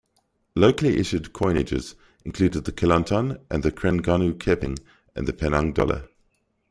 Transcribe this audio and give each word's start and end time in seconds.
Locally 0.55 0.97
issued 0.97 1.31
coinages 1.31 1.93
included 2.25 2.61
the 2.65 2.71
Kelantan 2.71 3.39
and 3.51 3.61
Trengganu 3.63 4.39
keping, 4.39 4.79
and 5.15 5.27
the 5.27 5.31
Penang 5.33 5.73
dollar. 5.73 6.09